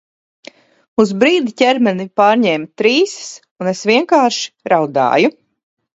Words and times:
Uz 1.03 1.11
brīdi 1.23 1.53
ķermeni 1.61 2.07
pārņēma 2.21 2.71
trīsas, 2.83 3.29
un 3.65 3.73
es 3.75 3.85
vienkārši 3.93 4.53
raudāju. 4.75 5.33